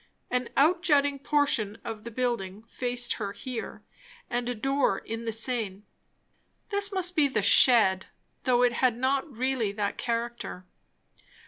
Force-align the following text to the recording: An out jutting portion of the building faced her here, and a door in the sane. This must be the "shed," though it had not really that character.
An 0.31 0.49
out 0.57 0.81
jutting 0.81 1.19
portion 1.19 1.77
of 1.83 2.05
the 2.05 2.09
building 2.09 2.63
faced 2.63 3.13
her 3.21 3.33
here, 3.33 3.83
and 4.31 4.49
a 4.49 4.55
door 4.55 4.97
in 4.97 5.25
the 5.25 5.31
sane. 5.31 5.85
This 6.69 6.91
must 6.91 7.15
be 7.15 7.27
the 7.27 7.43
"shed," 7.43 8.07
though 8.45 8.63
it 8.63 8.73
had 8.73 8.97
not 8.97 9.31
really 9.37 9.71
that 9.73 9.99
character. 9.99 10.65